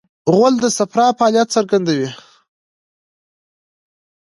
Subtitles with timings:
[0.31, 2.09] غول د صفرا فعالیت څرګندوي.